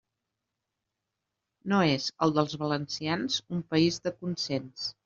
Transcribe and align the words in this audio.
No 1.73 1.83
és, 1.91 2.09
el 2.27 2.35
dels 2.39 2.59
valencians, 2.65 3.39
un 3.59 3.65
país 3.77 4.07
de 4.09 4.19
consens. 4.21 4.95